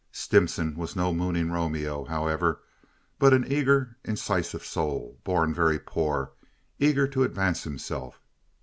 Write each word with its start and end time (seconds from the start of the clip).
Stimson 0.11 0.75
was 0.77 0.95
no 0.95 1.13
mooning 1.13 1.51
Romeo, 1.51 2.05
however, 2.05 2.63
but 3.19 3.33
an 3.35 3.45
eager, 3.47 3.97
incisive 4.03 4.65
soul, 4.65 5.19
born 5.23 5.53
very 5.53 5.77
poor, 5.77 6.31
eager 6.79 7.07
to 7.09 7.21
advance 7.21 7.65
himself. 7.65 8.19